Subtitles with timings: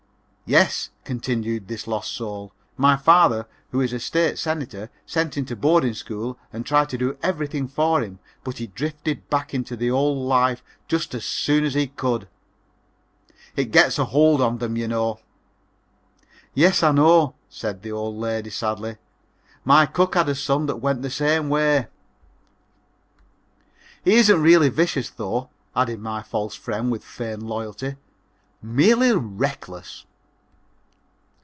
[0.53, 5.55] "Yes," continued this lost soul, "my father, who is a State senator, sent him to
[5.55, 9.89] boarding school and tried to do everything for him, but he drifted back into the
[9.89, 12.27] old life just as soon as he could.
[13.55, 15.21] It gets a hold on them, you know."
[16.53, 18.97] "Yes, I know," said the old lady, sadly,
[19.63, 21.87] "my cook had a son that went the same way."
[24.03, 27.95] "He isn't really vicious, though," added my false friend with feigned loyalty
[28.61, 30.05] "merely reckless."